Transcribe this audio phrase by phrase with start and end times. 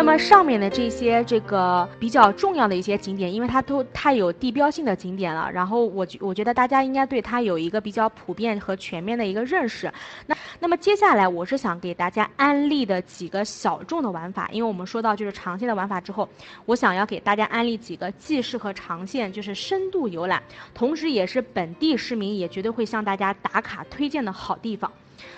[0.00, 9.92] 那么上面的这些这个比较重要的一些景点，因为它都太有地标性的景点了，然后我觉我觉得大家应该对它有一个比较普遍和全面的一个认识。
[10.26, 16.26] 那那么接下来我是想给大家安利的几个小众的玩法，因为我们说到就是长线的玩法之后，
[16.64, 20.42] 我想要给大家安利几个既适合长线就是深度游览，
[20.72, 24.90] 同时也是本地市民也绝对会向大家打卡推荐的好地方。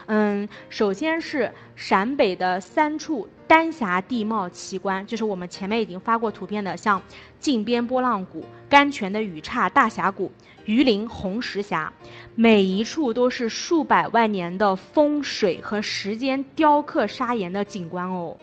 [0.06, 7.02] 嗯，首先是陕北的三处丹霞地貌奇观，就是我们前面已经发过图片的，像
[7.38, 10.32] 靖边波浪谷、甘泉的雨岔大峡谷、
[10.64, 11.92] 榆林红石峡，
[12.34, 18.38] 每一处都是数百万年的风水和时间雕刻砂岩的景观哦。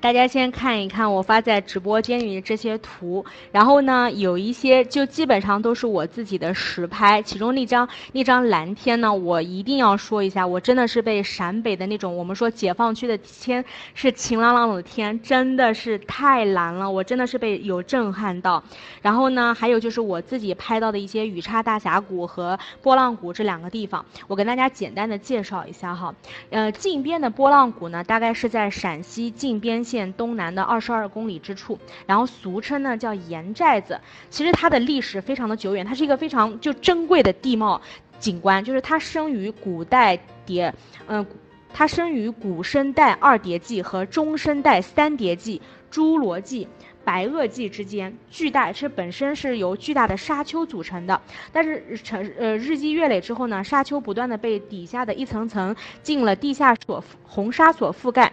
[0.00, 7.22] 大家先看一看我发在直播间里的这些图，然后呢，有一些就基本上都是我自己的实拍。
[7.22, 18.62] 其中那张那张蓝天呢，我一定要说一下，我真的是被陕北的那种我们说解放区的天是晴朗朗的天，真的是太蓝了，我真的是被有震撼到。
[19.00, 26.14] 然后呢，还有就是我自己拍到的一些雨岔大峡谷和波浪谷这两个地方，我跟大家简单的介绍一下哈。
[26.50, 29.69] 呃，靖边的波浪谷呢，大概是在陕西靖边。
[29.84, 34.00] 县东南的二十二公里之处，然后俗称呢叫盐寨子。
[34.28, 37.80] 其实它的历史非常的久远，它是一个非常就珍贵的地貌
[38.18, 38.64] 景观。
[38.64, 40.74] 就是它生于古代叠，
[41.06, 41.24] 嗯，
[41.72, 45.60] 它生于古生代二叠纪和中生代三叠纪
[45.90, 46.68] 侏罗纪。
[47.02, 58.30] 白垩纪之间，巨大是本身是由巨大的沙丘组成的，但是成呃日积月累之后呢，沙丘不断的被底下的一层层进了地下所红沙所覆盖，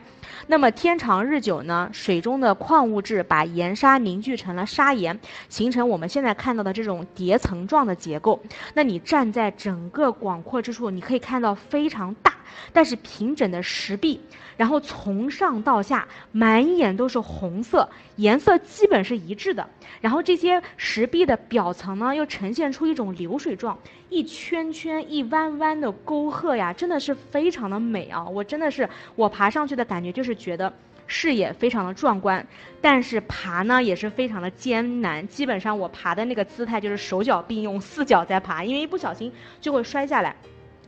[0.48, 8.40] 那么天长日久呢，水中的矿物质把盐沙凝聚成了砂岩，形成我们现在看到的这种叠层状的结构。
[8.74, 12.34] 那你站在整个广阔之处，你可以看到非常大
[12.74, 14.22] 但是平整的石壁。
[14.56, 19.70] 然后从上到下满眼都是红色，颜色基本是一致的。
[20.02, 23.78] 然后这些石壁的表层呢，又呈现出一种流水状，
[24.10, 28.28] 一圈圈、一弯弯的沟壑呀，真的是非常的美啊！
[28.28, 30.74] 我真的是我爬上去的感觉就是觉得
[31.06, 32.44] 视野非常的壮观，
[32.82, 35.28] 但是爬呢也是非常的艰难。
[35.28, 40.36] 基本上我爬的那个姿态就是手脚并用，四脚在爬，因为一不小心就会摔下来。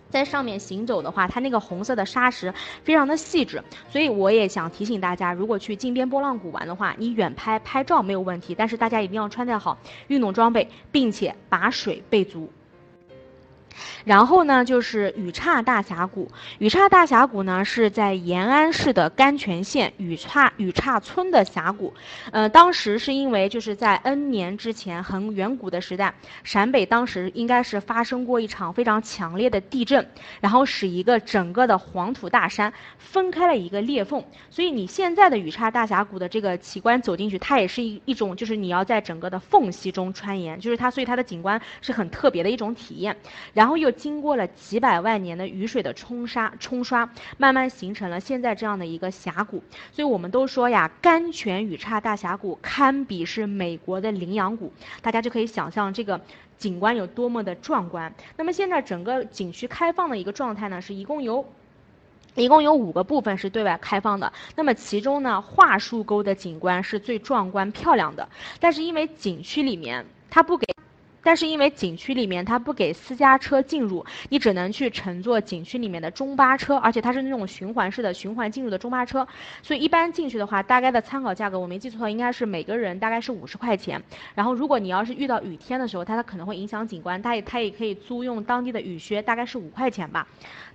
[0.10, 2.54] 在上面行走的话，它那个红色的砂石
[2.84, 9.78] 非常的细致，所以我也想提醒大家，如果去靖边波浪谷玩的话，你远拍拍照没有问题，但是大家一定要穿戴好
[10.08, 12.52] 运动装备，并且把水备足。
[14.06, 16.30] 然后呢，就是雨岔大峡谷。
[16.58, 21.94] 雨岔大峡谷呢，是在延安市的甘泉县雨岔雨岔村的峡谷。
[22.32, 26.14] 呃，当时是因为就是在 N 年之前，很远古的时代，
[26.44, 30.08] 陕北当时应该是发生过一场非常强烈的地震，
[30.40, 34.24] 然后使一个整个的黄土大山分开了一个裂缝。
[34.50, 43.16] 所以你现在的雨岔大峡谷的这个奇观走进去，它也是一一种就是你要在整个的缝隙中穿岩，就是它，所以它的景观是很特别的一种体验。
[43.54, 47.08] 然后然后又经过了几百万年的雨水的冲刷，冲刷
[47.38, 49.62] 慢慢形成了现在这样的一个峡谷。
[49.92, 56.20] 所以我们都说呀，甘泉雨岔大峡谷堪比是美国的羚羊谷，大家就可以想象这个
[56.58, 58.12] 景观有多么的壮观。
[58.38, 61.46] 那么现在整个景区开放的一个状态呢，是一共有，
[62.34, 64.34] 一共有五个部分是对外开放的。
[64.56, 68.28] 那么其中呢，桦树沟的景观是最壮观漂亮的，
[68.60, 70.66] 但是因为景区里面它不给。
[71.30, 79.28] 但是因为景区里面它不给私家车进入，你只能去乘坐景区里面的中巴车，而且它是那种循环式的循环进入的中巴车，
[79.62, 84.02] 所以一般进去的话，大概的参考价格我没记错应该是每个人大概是五十块钱。
[84.34, 90.28] 然后如果你要是遇到雨天的时候，它它可能会影响景观，它也它也可以租用当地的雨靴，大概是五块钱吧。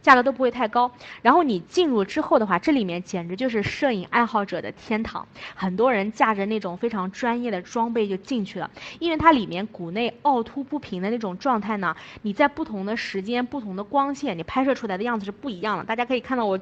[0.02, 5.26] 价格都不会太高，然后你进入之后的话，这里面简直就是摄影爱好者的天堂，
[5.56, 8.70] 很多人驾着那种非常专业的装备就进去了，
[9.00, 15.82] 因为它里面谷内奥凸不平的那种状态呢，你在不同的时间、不同的光线，你拍摄出来的样子是不一样的。
[15.82, 16.56] 大家可以看到我，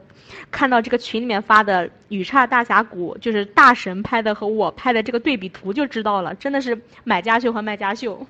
[0.51, 8.27] 看到这个群里面发的雨岔大峡谷，就是大神拍的和我拍的这个对比图就知道了，真的是买家秀和卖家秀。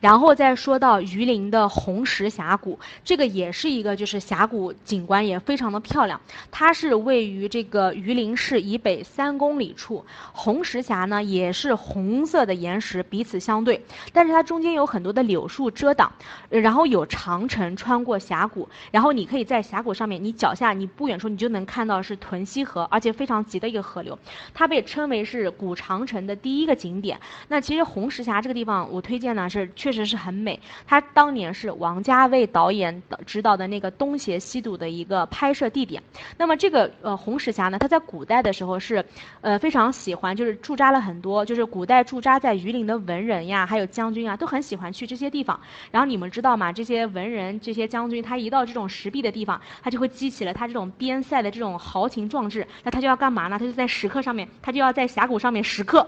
[0.00, 6.20] 然后再说到榆林的红石峡谷，这个也是一个就是峡谷景观也非常的漂亮。
[6.50, 16.12] 它是位于这个榆林市以北三公里处，红石峡呢也是红色的岩石彼此相对，但是它中间有很多的柳树遮挡，
[16.48, 24.18] 然后有长城穿过峡谷，然后你可以在峡谷上面，你脚下你不远处你就能看到是屯溪河，而且非常急的一个河流，
[24.54, 27.20] 它被称为是古长城的第一个景点。
[27.48, 29.65] 那其实红石峡这个地方，我推荐呢是。
[29.74, 30.60] 确实是很美。
[30.86, 36.02] 它当年是王家卫导演指导的那个东邪西毒的一个拍摄地点。
[36.36, 39.04] 那么这个呃红石峡呢，它在古代的时候是，
[39.40, 45.58] 呃非常喜欢，就是驻扎了很多，就是古代驻扎在榆林的文人呀，还有将军啊，都很喜欢去这些地方。
[45.90, 46.72] 然后你们知道吗？
[46.72, 52.66] 这些文人、这些将军，他一到这种石壁的地方，他就会激起了他这种边塞的这种豪情壮志。
[52.82, 53.58] 那他就要干嘛呢？
[53.58, 56.06] 他就在石刻上面，他就要在峡谷上面石刻。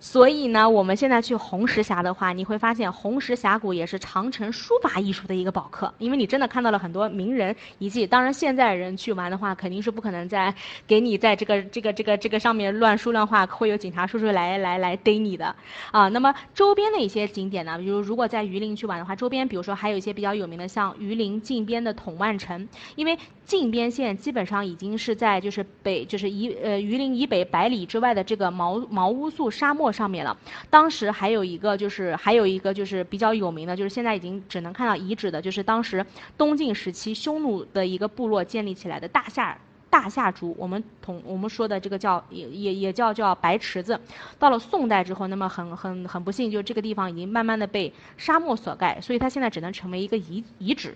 [0.00, 8.06] 所以呢，我们现在去红石峡的话，你会发现红石峡谷也是长城书法艺术的一个宝课，因为你真的看到了很多名人遗迹。
[8.06, 10.54] 当然，现在人去玩的话，肯定是不可能在
[10.86, 15.54] 给你在这个这个这个这个上面乱书乱画，会有警察叔叔来来来逮你的
[15.90, 16.08] 啊。
[16.08, 29.88] 那么周边的一些景点呢，比如如果在榆林去玩的话，周边比如说还有一些比较有名的，像榆林靖边的统万城，因为靖边县基本上已经是在就是北就是以呃榆林以北百里之外的这个毛毛乌素沙漠。
[29.92, 30.36] 上面了，
[30.68, 36.04] 当时还有一个就是还有一个就是比较有名的，就是现在已经只能看到遗址的，就是当时
[36.36, 39.56] 东晋时期匈奴的一个部落建立起来的大夏
[39.88, 43.98] 大夏族，我们同我们说的这个叫也也也叫叫白池子。
[44.38, 50.94] 到了宋代之后，那么很很很不幸，就这个地方已经慢慢的被沙漠所盖，所以它现在只能成为一个遗遗址。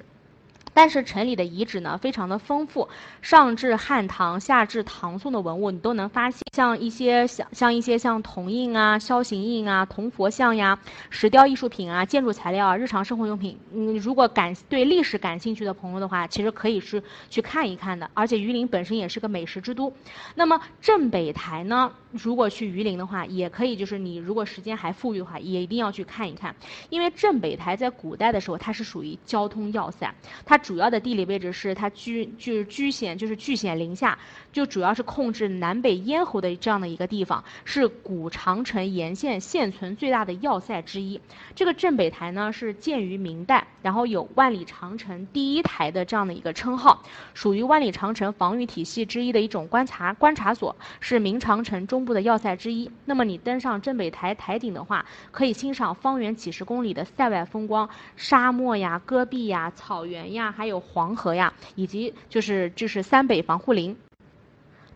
[0.75, 2.89] 但是城里的遗址呢，非常的丰富，
[3.21, 10.79] 上至汉唐，下至唐宋的文物，你都能发现，像一些像像一些像铜印啊、肖形印啊、铜佛像呀、
[11.11, 13.59] 石雕艺术品啊、建筑材料啊、日常生活用品。
[13.71, 18.11] 你，如果感对历史感兴趣的朋友的话，其实可以是去看一看的。
[18.15, 19.93] 而且榆林本身也是个美食之都。
[20.35, 26.55] 那么镇北台呢，如果去榆林的话，也可以，就是你如果时间还富裕的话，也一定要去看一看，
[26.89, 30.15] 因为镇北台在古代的时候，它是属于交通要塞，
[30.47, 30.59] 它。
[30.63, 34.17] 主要的地理位置是它居就是居险就是据险临下，
[34.53, 41.21] 就主要是控制南北咽喉的这样的一个地方，是古长城沿线现存最大的要塞之一。
[41.57, 47.03] 这个镇北台呢是建于明代，然后有万里长城第一台的这样的一个称号，
[47.35, 52.91] 属于万里长城防御体系之一的一种观察观察所，是明长城中部的要塞之一。
[53.05, 60.53] 那么你登上镇北台台顶的话，可以欣赏方圆几十公里的塞外风光，沙漠呀、戈壁呀、草原呀。
[60.53, 63.97] 还有黄河呀，以及就是就是三北防护林，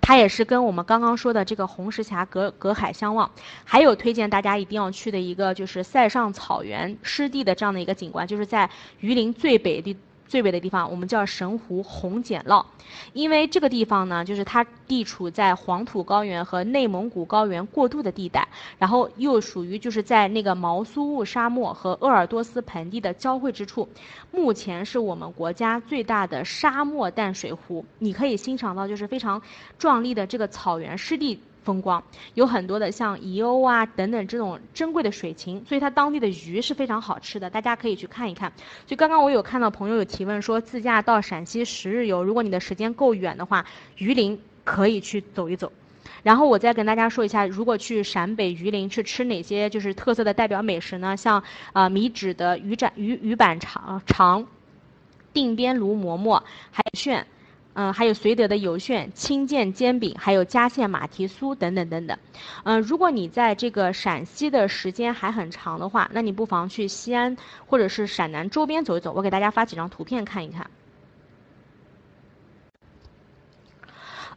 [0.00, 3.30] 它也是跟我们刚刚说的这个红石峡隔隔海相望。
[3.64, 8.70] 还有推荐大家一定要去的一个就是塞上草原湿地的这样的一个景观，就是在
[9.00, 9.96] 榆林最北的。
[10.28, 12.64] 最北的地方，我们叫神湖红碱涝，
[13.12, 18.46] 因为这个地方呢，就是它地处在黄土高原和内蒙古高原过渡的地带，
[18.78, 23.88] 然后又属于就是在那个毛苏雾沙漠和鄂尔多斯盆地的交汇之处，
[24.30, 29.40] 目前是我们国家最大的沙漠淡水湖，你可以欣赏到就是非常
[29.78, 31.40] 壮丽的这个草原湿地。
[31.66, 32.02] 风光
[32.34, 38.52] 有很多的像宜欧啊等等这种珍贵的水禽，所以它当地的鱼是非常好吃的，大家可以去看一看。
[38.86, 43.66] 就刚刚我有看到朋友有提问说自驾到陕西十日游，如果你的时间够远的话，
[43.96, 45.72] 榆林可以去走一走。
[46.22, 51.16] 然后我再跟大家说一下，如果去陕北榆林去吃哪些就是特色的代表美食呢？
[51.16, 51.42] 像
[51.72, 54.46] 啊米脂的鱼展鱼鱼板肠肠，
[55.32, 57.26] 定边炉馍馍，还有炫。
[57.78, 62.16] 嗯，还有绥德的油旋、青涧煎饼，还有佳县马蹄酥等等等等。
[62.64, 67.36] 嗯，如果你在这个陕西的时间还很长的话，那你不妨去西安
[67.66, 69.12] 或者是陕南周边走一走。
[69.12, 70.66] 我给大家发几张图片看一看。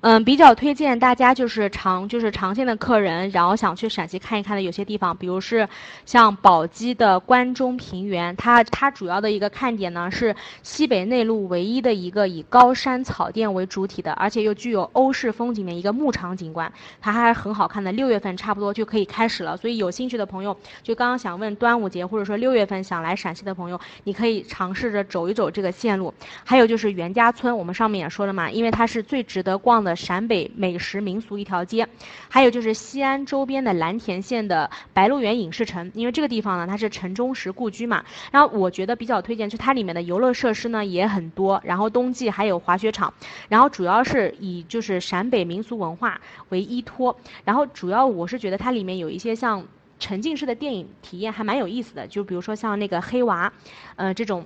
[0.01, 5.68] 嗯，比较推荐大家就是长就是长线的客人，然后想去陕西看一看的有些地方，比如是
[6.06, 17.91] 像宝鸡的关中平原，它它主要的一个看点呢是西北内陆唯一的一个以高山草甸为主体的，而且又具有欧式风景的一个牧场景观，它还很好看的。
[17.91, 26.13] 六月份差不多就可以开始了，所以有兴趣的朋友，就刚刚想问端午节或者说六月份想来陕西的朋友，你可以尝试着走一走这个线路。
[26.46, 29.88] 还有就是袁家村，我们上面也说了嘛，因为它是最值得逛的。
[29.96, 31.88] 陕北美食民俗一条街，
[32.29, 38.03] 还有就是西安周边的蓝田县的白鹿原影视城，因为这个地方呢，它是陈忠实故居嘛。
[38.31, 43.13] 然后我觉得比较推荐，就它里面的游乐设施呢也很多，然后冬季还有滑雪场，
[43.48, 46.19] 然后主要是以就是陕北民俗文化
[46.50, 49.65] 为依托，然后主要我是觉得它里面有一些像
[50.00, 53.51] 沉浸式的电影体验还蛮有意思的，就比如说像那个黑娃，
[53.96, 54.46] 呃这种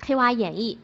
[0.00, 0.78] 黑娃演绎。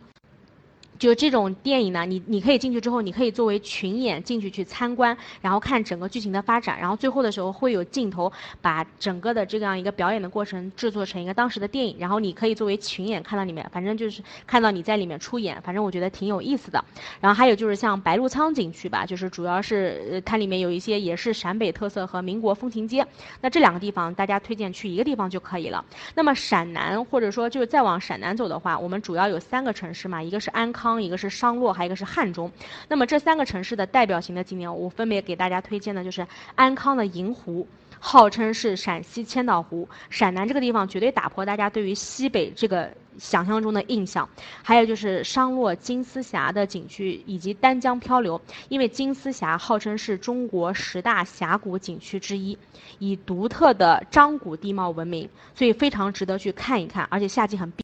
[0.99, 8.31] 就这种电影呢，你你可以进去之后，你可以作为群演进去去参观，然后看整个剧情的发展，然后最后的时候会有镜头
[8.61, 16.85] 把整个的这样一个表演的过程制作成一个当时的电影，然后你可以作为群演看到里面，反正就是看到你在里面出演，反正我觉得挺有意思的。
[17.21, 23.05] 然后还有就是像白鹿仓景区吧，就是主要是它里面有一些也是陕北特色和民国风情街，
[23.41, 25.85] 那这两个地方大家推荐去一个地方就可以了。
[26.15, 30.92] 那么陕南或者说就是再往陕南走的话，我们主要有三个城市嘛，一个是安康。
[31.01, 32.51] 一个是商洛，还有一个是汉中。
[32.89, 37.67] 那么这三个城市的代表型的景点，我分别给大家推荐的就是安康的银湖，
[38.01, 39.89] 号称是陕西千岛湖。
[40.11, 44.29] 陕南这个地方绝对打破大家对于西北这个想象中的印象。
[44.63, 52.59] 还有就是商洛金丝峡的景区以及丹江漂流，因为金丝峡号称是中国十大峡谷景区之一，
[52.99, 57.83] 以独特的张谷地貌闻名，所以非常值得去看一看，而且夏季很必。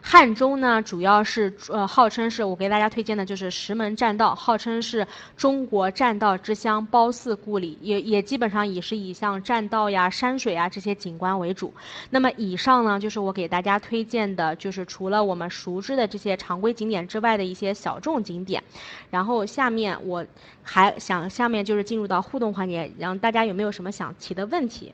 [0.00, 11.72] 汉中呢，主要是呃，号称是我给大家推荐的，就是石门栈道，号称是中国栈道之乡，褒姒故里，也也基本上也是以像栈道呀、山水啊这些景观为主。
[12.10, 18.62] 那么以上呢，就是我给大家推荐的，就是除了我们熟知的这些常规景点之外的一些小众景点。
[19.10, 20.24] 然后下面我
[20.62, 24.92] 还想，下面就是进入到互动环节，让大家有没有什么想提的问题？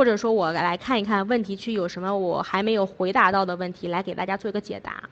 [0.00, 5.02] 或者说，我来看一看问题区有什么我还没有回答到的问题，来给大家做一个解答。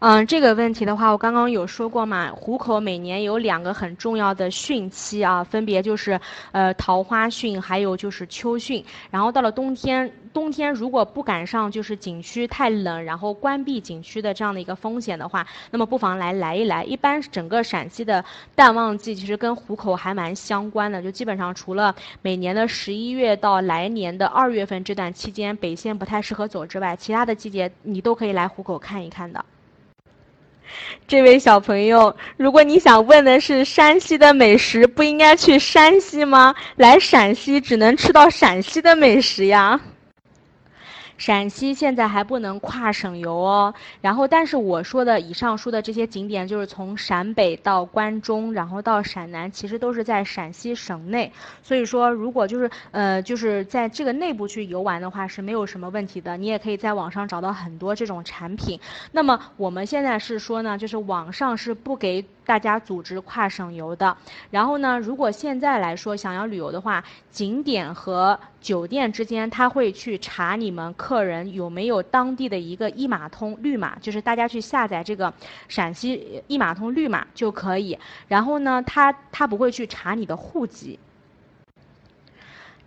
[0.00, 6.20] 嗯，这个问题的话，我刚刚有说过嘛，虎口每年有两个很重要的汛期啊，分别就是
[6.50, 8.84] 呃桃花汛，还有就是秋汛。
[9.08, 16.82] 然后到了冬天，冬天如果不赶上就是景区太冷，然后关闭景区的这样的一个风险的话，那么不妨来来一来。
[16.82, 18.22] 一般整个陕西的
[18.56, 29.44] 淡旺季其实跟虎口还蛮相关的，就基本上除了每年的十一月到来年的二月份这段期间北线不太适合走之外，其他的季节你都可以来虎口看一看的。
[31.06, 36.52] 这位小朋友，如果你想问的是山西的美食，不应该去山西吗？
[36.74, 39.80] 来陕西只能吃到陕西的美食呀。
[41.16, 51.32] 陕西现在还不能跨省游哦，然后但是我说的以上说的这些景点，就是从陕北到关中，然后到陕南，其实都是在陕西省内。
[51.62, 56.36] 所以说，如果就是呃就是在这个内部去游玩的话，是没有什么问题的。
[56.36, 58.78] 你也可以在网上找到很多这种产品。
[59.12, 62.24] 那么我们现在是说呢，就是网上是不给。
[62.44, 64.16] 大家组织跨省游的，
[64.50, 75.32] 然后呢，如果现在来说想要旅游的话，景点和酒店之间他会去查你们客人有没有当地的一个一码通绿码，就是大家去下载这个
[75.68, 77.98] 陕西一码通绿码就可以。
[78.28, 80.98] 然后呢，他他不会去查你的户籍。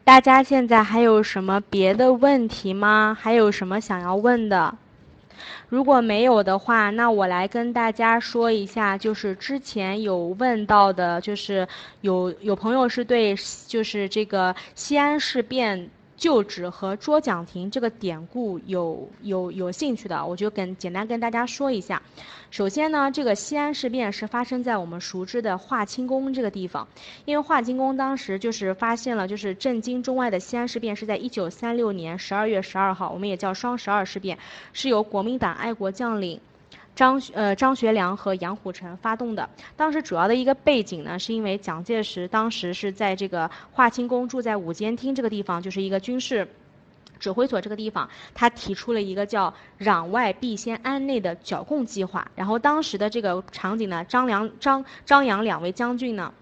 [0.04, 3.18] 大家现在还有什么别的问题吗？
[3.20, 4.78] 还有什么想要问的？
[5.70, 11.68] 如果没有的话，那我来跟大家说一下，就是之前有问到的，就是
[12.02, 13.36] 有有朋友是对，
[13.68, 15.90] 就是这个西安事变。
[16.18, 22.02] 旧址和捉蒋亭这个典故有有有兴趣的，我就跟简单跟大家说一下。
[22.50, 26.88] 首先呢，这个西安事变是发生在我们熟知的华清宫这个地方，
[27.26, 34.40] 因为华清宫当时就是发现了，就是震惊中外的西安事变是在一九三六年十二月十二号，我们也叫双十二事变，
[34.74, 36.40] 是由国民党爱国将领。
[36.98, 46.48] 张呃张学良和杨虎城发动的，当时主要的一个背景呢，是因为蒋介石当时是在这个华清宫住在五间厅这个地方，就是一个军事
[47.20, 52.32] 指挥所这个地方，他提出了一个叫“攘外必先安内”的剿共计划。
[52.34, 56.34] 然后当时的这个场景呢，张良、张张杨两位将军呢，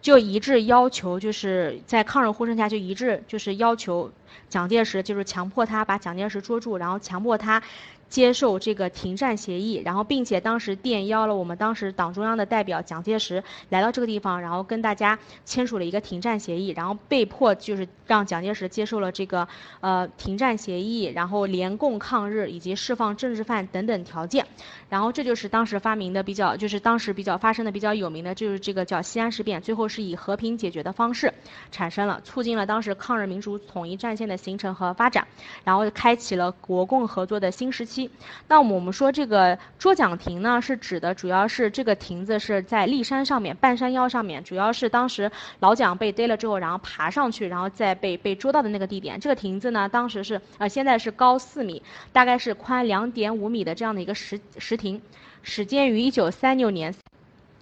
[0.00, 4.10] 就一致要求，就是在抗日呼声下就一致就是要求
[4.48, 7.62] 蒋介石，就是强迫他把蒋介石捉住，然后强迫他。
[8.14, 19.48] 接受这个停战协议，然后并且当时电邀了我们当时党中央的代表蒋介石来到这个地方，然后跟大家签署了一个停战协议，然后被迫就是让蒋介石接受了这个
[19.80, 24.46] 呃停战协议，然后联共抗日以及释放政治犯等等条件，
[24.88, 31.32] 然后这就是当时发明的比较就是当时比较发生的比较有名的就是这个叫西安事变，最后是以和平解决的方式
[31.70, 35.26] 产生了，促进了当时抗日民族统一战线的形成和发展，
[35.64, 38.10] 然后开启了国共合作的新时期。
[38.48, 49.18] 那我们说这个捉蒋亭呢，是指的主要是这个亭子是在骊山上面，半山腰上面，主要是当时老蒋被逮了之后，然后爬上去，然后再被被捉到的那个地点。
[49.18, 55.00] 这个亭子呢，当时是呃，现在是高四米，大概是宽两点五米的这样的一个石石亭亭，
[55.42, 56.94] 始建于一九三六年。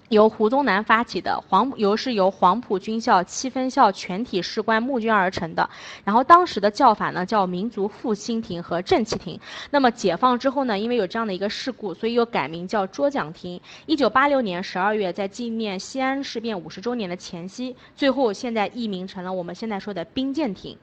[0.08, 5.70] 由胡宗南发起的黄，由是由黄埔军校七分校全体士官募捐而成的。
[6.04, 9.40] 然后当时的叫法呢叫民族复兴亭和正气亭。
[9.70, 13.58] 那么解放之后呢，因为有这样的一个事故，所以又改名叫捉蒋亭。
[13.86, 20.76] 一九八六年十二月，在纪念西安事变五十周年的前夕，最后现在易名成了我们现在说的兵谏亭。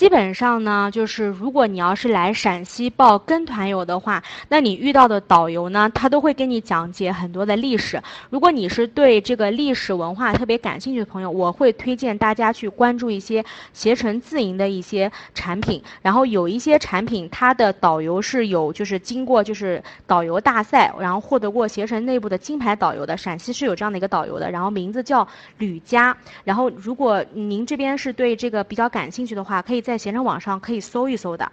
[0.00, 8.02] 基本上呢，就是如果你要是来陕西报跟团游的话，那你遇到的导游呢，他都会给你讲解很多的历史。
[8.30, 15.82] 如果你是对这个历史文化特别感兴趣的朋友，我会推荐大家去关注一些携程自营的一些产品。
[16.00, 23.14] 然后有一些产品，它的导游是有就是经过就是导游大赛，然后获得过携程内部的金牌导游的。
[23.18, 25.28] 陕西是有这样的一个导游的，然后名字叫
[25.58, 26.16] 吕佳。
[26.42, 29.89] 然后如果您这边是对这个比较感兴趣的话，可以在。
[29.90, 31.50] 在携程网上可以搜一搜的。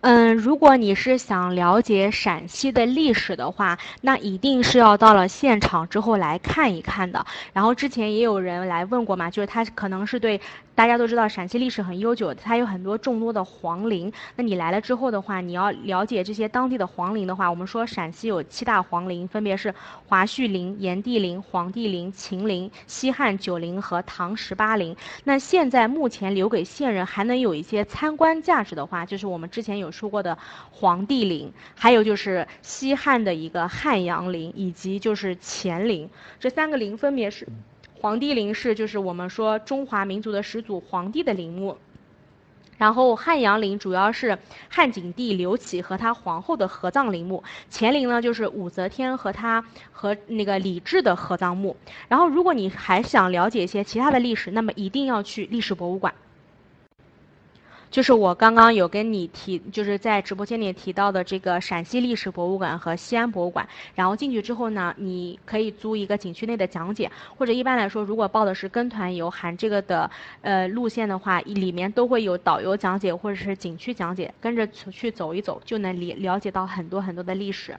[0.00, 7.26] 嗯，如果你是想了解陕西的历史的话，那一定是要到了现场之后来看一看的。
[7.52, 10.40] 然后之前也有人来问过嘛，就是他可能是对。
[10.76, 14.12] 大家都知道陕西历史很悠久，它有很多众多的皇陵。
[14.36, 19.74] 那你来了之后的话，你要了解这些当地的皇陵的话，我们说陕西有七大皇陵，分别是
[20.06, 24.94] 华胥陵、炎帝陵、黄帝陵、秦陵、西汉九陵和唐十八陵。
[25.24, 30.36] 那现在目前留给现人还能有一些参观价值的话，就是我们之前有说过的
[30.70, 36.10] 黄帝陵，还有就是西汉的一个汉阳陵，以及就是乾陵。
[36.38, 37.48] 这三个陵分别是。
[37.98, 41.76] 皇帝陵是就是我们说中华民族的始祖皇帝的陵墓，
[42.76, 44.38] 然后汉阳陵主要是
[44.68, 51.74] 汉景帝刘启和他皇后的合葬陵墓，乾陵呢就是武则天和他和那个李治的合葬墓。
[52.08, 56.14] 然后如果你还想了解一些其他的历史，那么一定要去历史博物馆。
[57.90, 63.66] 就是我刚刚有跟你提，就是在直播间里提到的这个陕西历史博物馆和西安博物馆。
[63.94, 70.10] 然后进去之后呢，你可以租一个景区内的讲解，或者一般来说，如果报的是跟团游含这个的
[70.42, 77.74] 呃路线的话，里面都会有导游讲解或者是景区讲解，跟着去走一走，就能了了解到很多很多的历史。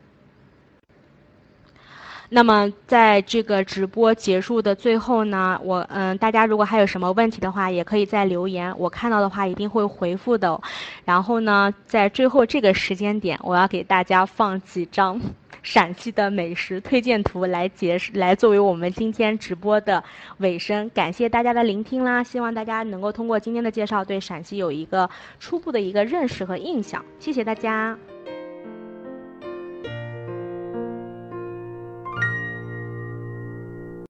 [2.30, 10.60] 那么在这个直播结束的最后呢，我嗯，大家如果还有什么问题的话，也可以在留言，我看到的话一定会回复的。
[11.06, 15.22] 然后呢，在最后这个时间点，我要给大家放几张
[15.64, 20.04] 陕西的美食推荐图来结来作为我们今天直播的
[20.40, 20.90] 尾声。
[20.90, 27.04] 感谢大家的聆听啦，希望大家能够通过今天的介绍，对陕西有一个初步的一个认识和印象。
[27.20, 27.98] 谢谢大家。